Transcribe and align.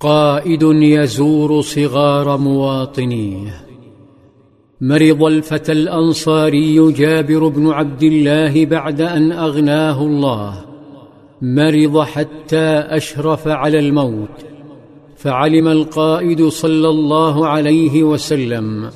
قائد 0.00 0.62
يزور 0.62 1.60
صغار 1.60 2.36
مواطنيه. 2.36 3.66
مرض 4.80 5.24
الفتى 5.24 5.72
الأنصاري 5.72 6.92
جابر 6.92 7.48
بن 7.48 7.70
عبد 7.70 8.02
الله 8.02 8.66
بعد 8.66 9.00
أن 9.00 9.32
أغناه 9.32 10.02
الله. 10.02 10.64
مرض 11.42 12.00
حتى 12.00 12.66
أشرف 12.68 13.48
على 13.48 13.78
الموت. 13.78 14.28
فعلم 15.16 15.68
القائد 15.68 16.48
صلى 16.48 16.88
الله 16.88 17.46
عليه 17.46 18.02
وسلم. 18.02 18.90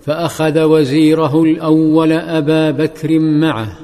فأخذ 0.00 0.62
وزيره 0.62 1.42
الأول 1.42 2.12
أبا 2.12 2.70
بكر 2.70 3.18
معه. 3.18 3.78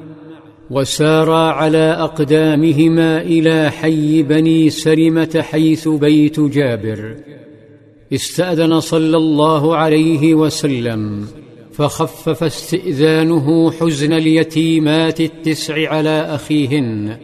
وسارا 0.70 1.50
على 1.52 1.96
أقدامهما 1.98 3.22
إلى 3.22 3.70
حي 3.70 4.22
بني 4.22 4.70
سلمة 4.70 5.44
حيث 5.50 5.88
بيت 5.88 6.40
جابر. 6.40 7.16
استأذن 8.12 8.80
صلى 8.80 9.16
الله 9.16 9.76
عليه 9.76 10.34
وسلم 10.34 11.26
فخفف 11.72 12.44
استئذانه 12.44 13.70
حزن 13.70 14.12
اليتيمات 14.12 15.20
التسع 15.20 15.88
على 15.88 16.20
أخيهن. 16.34 17.16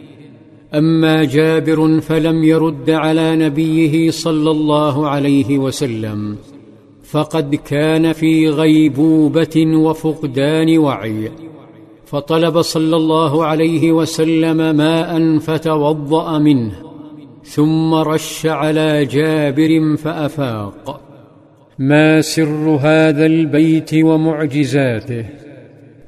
أما 0.73 1.23
جابر 1.23 1.99
فلم 2.01 2.43
يرد 2.43 2.89
على 2.89 3.35
نبيه 3.35 4.11
صلى 4.11 4.51
الله 4.51 5.07
عليه 5.07 5.57
وسلم 5.57 6.37
فقد 7.03 7.55
كان 7.55 8.13
في 8.13 8.49
غيبوبة 8.49 9.65
وفقدان 9.65 10.77
وعي. 10.77 11.31
فطلب 12.05 12.61
صلى 12.61 12.95
الله 12.95 13.45
عليه 13.45 13.91
وسلم 13.91 14.75
ماء 14.75 15.39
فتوضأ 15.39 16.39
منه 16.39 16.71
ثم 17.43 17.93
رش 17.93 18.45
على 18.45 19.05
جابر 19.05 19.95
فأفاق. 19.97 21.01
ما 21.79 22.21
سر 22.21 22.79
هذا 22.81 23.25
البيت 23.25 23.93
ومعجزاته؟ 23.93 25.25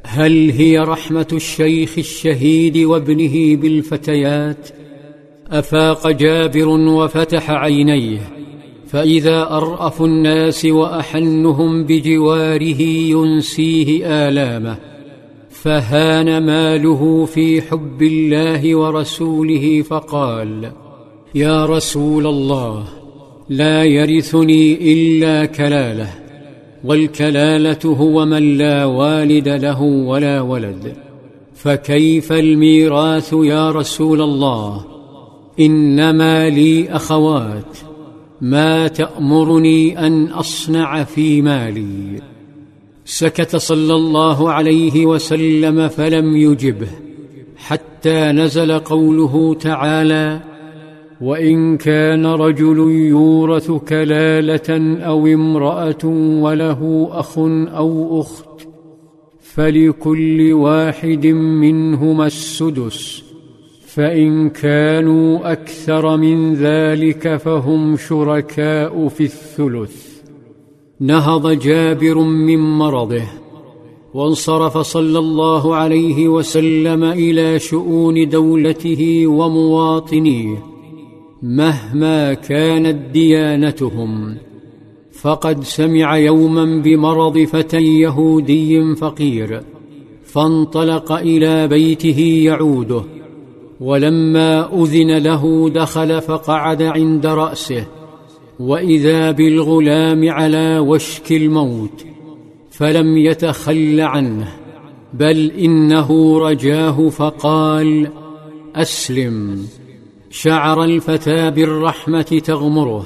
هل 0.04 0.50
هي 0.50 0.80
رحمة 0.80 1.28
الشيخ 1.34 1.96
الشهيد 1.98 2.78
وابنه 2.78 3.56
بالفتيات؟ 3.56 4.70
أفاق 5.52 6.12
جابر 6.12 6.68
وفتح 6.68 7.52
عينيه 7.52 8.20
فإذا 8.88 9.42
أرأف 9.42 10.02
الناس 10.02 10.66
وأحنهم 10.66 11.84
بجواره 11.84 12.82
ينسيه 12.82 14.06
آلامه. 14.06 14.97
فهان 15.68 16.46
ماله 16.46 17.26
في 17.26 17.62
حب 17.62 18.02
الله 18.02 18.76
ورسوله 18.76 19.82
فقال 19.82 20.72
يا 21.36 21.66
رسول 21.66 22.28
الله 22.28 22.84
لا 23.50 23.84
يرثني 23.84 24.94
إلا 24.94 25.46
كلاله 25.46 26.10
والكلالة 26.84 27.80
هو 27.86 28.26
من 28.26 28.58
لا 28.58 28.86
والد 28.86 29.50
له 29.50 29.82
ولا 29.82 30.42
ولد 30.42 30.96
فكيف 31.54 32.32
الميراث 32.32 33.34
يا 33.34 33.72
رسول 33.72 34.22
الله؟ 34.22 34.86
إنما 35.60 36.50
لي 36.50 36.90
أخوات 36.90 37.78
ما 38.42 38.88
تأمرني 38.88 40.08
أن 40.08 40.28
أصنع 40.28 41.04
في 41.04 41.42
مالي. 41.42 42.37
سكت 43.10 43.56
صلى 43.56 43.96
الله 43.96 44.52
عليه 44.52 45.06
وسلم 45.06 45.88
فلم 45.88 46.38
يجبه 46.38 46.88
حتى 47.58 48.32
نزل 48.32 48.80
قوله 48.80 49.54
تعالى 49.54 50.42
وإن 51.22 51.78
كان 51.78 52.26
رجل 52.26 52.78
يورث 52.92 53.72
كلالة 53.72 55.00
أو 55.06 55.28
امرأة 55.28 56.06
وله 56.42 57.10
أخ 57.12 57.38
أو 57.38 58.22
أخت 58.22 58.68
فلكل 59.40 60.54
واحد 60.54 61.28
منهما 61.28 62.26
السدس 62.26 63.24
فإن 63.86 64.50
كانوا 64.50 65.52
أكثر 65.52 66.18
من 66.18 66.54
ذلك 66.54 67.38
فهم 67.38 67.98
شركاء 67.98 69.08
في 69.08 69.24
الثلث. 69.24 70.17
نهض 71.00 71.52
جابر 71.52 72.18
من 72.18 72.60
مرضه 72.60 73.24
وانصرف 74.14 74.78
صلى 74.78 75.20
الله 75.20 75.76
عليه 75.76 76.28
وسلم 76.28 77.04
إلى 77.04 77.60
شؤون 77.60 78.30
دولته 78.30 79.28
ومواطنيه 79.28 80.64
مهما 81.44 82.34
كانت 82.34 83.12
ديانتهم. 83.14 84.38
فقد 85.12 85.64
سمع 85.64 86.18
يوما 86.18 86.82
بمرض 86.82 87.40
فتى 87.40 87.82
يهودي 87.82 88.96
فقير 88.96 89.62
فانطلق 90.24 91.12
إلى 91.12 91.68
بيته 91.68 92.20
يعوده 92.44 93.02
ولما 93.82 94.84
أذن 94.84 95.18
له 95.18 95.70
دخل 95.70 96.22
فقعد 96.22 96.82
عند 96.82 97.26
رأسه. 97.26 97.88
وإذا 98.60 99.32
بالغلام 99.32 100.30
على 100.30 100.80
وشك 100.80 101.32
الموت 101.32 102.06
فلم 102.72 103.18
يتخل 103.18 104.02
عنه 104.02 104.48
بل 105.14 105.52
إنه 105.52 106.40
رجاه 106.40 107.10
فقال 107.10 108.08
أسلم 108.76 109.66
شعر 110.30 110.84
الفتى 110.84 111.52
بالرحمة 111.52 112.42
تغمره 112.46 113.06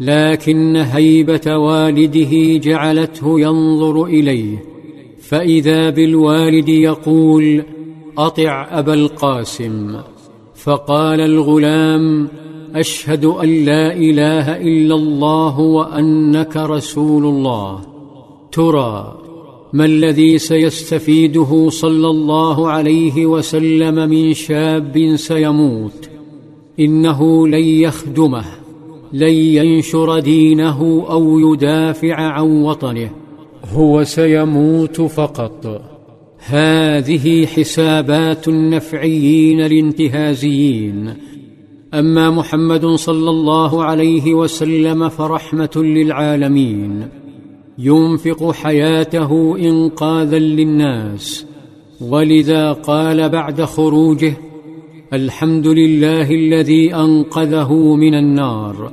لكن 0.00 0.76
هيبة 0.76 1.56
والده 1.56 2.56
جعلته 2.56 3.40
ينظر 3.40 4.04
إليه 4.04 4.64
فإذا 5.20 5.90
بالوالد 5.90 6.68
يقول 6.68 7.62
أطع 8.18 8.68
أبا 8.70 8.94
القاسم 8.94 10.00
فقال 10.54 11.20
الغلام 11.20 12.28
أشهد 12.74 13.24
أن 13.24 13.64
لا 13.64 13.96
إله 13.96 14.56
إلا 14.56 14.94
الله 14.94 15.60
وأنك 15.60 16.56
رسول 16.56 17.24
الله. 17.24 17.80
ترى 18.52 19.18
ما 19.72 19.84
الذي 19.84 20.38
سيستفيده 20.38 21.68
صلى 21.68 22.10
الله 22.10 22.68
عليه 22.68 23.26
وسلم 23.26 24.10
من 24.10 24.34
شاب 24.34 25.12
سيموت. 25.16 26.10
إنه 26.80 27.48
لن 27.48 27.64
يخدمه 27.64 28.44
لن 29.12 29.32
ينشر 29.32 30.18
دينه 30.18 31.06
أو 31.10 31.52
يدافع 31.52 32.14
عن 32.14 32.62
وطنه. 32.62 33.10
هو 33.72 34.04
سيموت 34.04 35.00
فقط. 35.00 35.82
هذه 36.38 37.46
حسابات 37.46 38.48
النفعيين 38.48 39.60
الانتهازيين. 39.60 41.14
أما 41.94 42.30
محمد 42.30 42.86
صلى 42.86 43.30
الله 43.30 43.84
عليه 43.84 44.34
وسلم 44.34 45.08
فرحمة 45.08 45.70
للعالمين. 45.76 47.08
ينفق 47.78 48.50
حياته 48.50 49.56
إنقاذا 49.58 50.38
للناس. 50.38 51.46
ولذا 52.00 52.72
قال 52.72 53.28
بعد 53.28 53.62
خروجه 53.62 54.34
الحمد 55.12 55.66
لله 55.66 56.30
الذي 56.30 56.94
أنقذه 56.94 57.72
من 57.94 58.14
النار. 58.14 58.92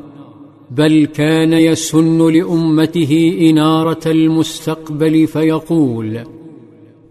بل 0.71 1.05
كان 1.05 1.53
يسن 1.53 2.31
لأمته 2.31 3.37
إنارة 3.41 4.01
المستقبل 4.05 5.27
فيقول 5.27 6.23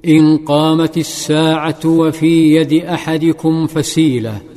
إن 0.08 0.36
قامت 0.36 0.96
الساعة 0.96 1.80
وفي 1.86 2.56
يد 2.56 2.72
أحدكم 2.72 3.66
فسيلة. 3.66 4.56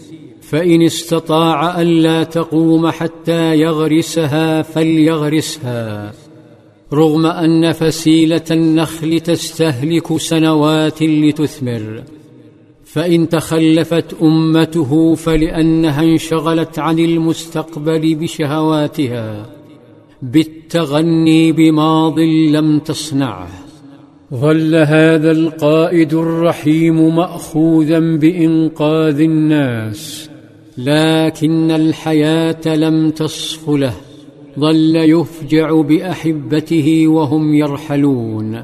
فإن 0.50 0.82
استطاع 0.82 1.82
ألا 1.82 2.24
تقوم 2.24 2.88
حتى 2.88 3.56
يغرسها 3.56 4.62
فليغرسها. 4.62 6.14
رغم 6.94 7.26
أن 7.26 7.72
فسيلة 7.72 8.42
النخل 8.52 9.20
تستهلك 9.20 10.18
سنوات 10.18 11.02
لتثمر. 11.02 12.04
فإن 12.84 13.30
تخلفت 13.30 14.16
أمته 14.22 15.16
فلأنها 15.16 16.04
انشغلت 16.04 16.80
عن 16.80 17.00
المستقبل 17.00 18.16
بشهواتها. 18.16 19.50
بالتغني 20.22 21.52
بماض 21.52 22.20
لم 22.20 22.80
تصنعه. 22.80 23.50
ظل 24.34 24.76
هذا 24.76 25.32
القائد 25.32 26.14
الرحيم 26.14 27.16
مأخوذا 27.16 28.00
بإنقاذ 28.00 29.20
الناس. 29.20 30.30
لكن 30.86 31.72
الحياة 31.72 32.76
لم 32.76 33.10
تصف 33.10 33.70
له 33.70 33.94
ظل 34.60 34.96
يفجع 34.96 35.82
بأحبته 35.82 37.08
وهم 37.08 37.54
يرحلون. 37.56 38.64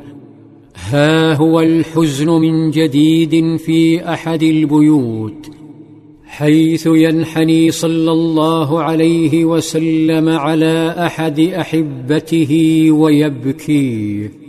ها 0.76 1.34
هو 1.34 1.60
الحزن 1.60 2.30
من 2.30 2.72
جديد 2.72 3.58
في 3.58 4.10
أحد 4.10 4.44
البيوت 4.44 5.52
حيث 6.26 6.88
ينحني 6.88 7.72
صلى 7.72 8.12
الله 8.12 8.82
عليه 8.82 9.46
وسلم 9.46 10.30
على 10.30 10.96
أحد 10.98 11.40
أحبته 11.40 12.88
ويبكيه. 12.92 14.45